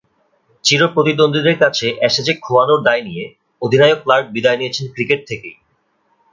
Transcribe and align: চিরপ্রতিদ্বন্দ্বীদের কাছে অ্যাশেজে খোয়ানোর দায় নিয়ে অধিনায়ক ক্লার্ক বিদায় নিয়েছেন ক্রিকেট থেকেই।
চিরপ্রতিদ্বন্দ্বীদের 0.63 1.55
কাছে 1.59 1.87
অ্যাশেজে 1.99 2.33
খোয়ানোর 2.37 2.79
দায় 2.83 3.03
নিয়ে 3.03 3.23
অধিনায়ক 3.61 3.99
ক্লার্ক 4.03 4.25
বিদায় 4.35 4.59
নিয়েছেন 4.59 4.85
ক্রিকেট 4.93 5.21
থেকেই। 5.27 5.55